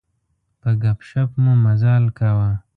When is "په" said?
0.61-0.69